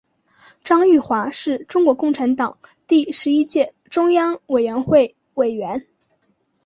[0.63, 2.57] 张玉华是中国共产党
[2.87, 5.85] 第十一届中央委员会委员。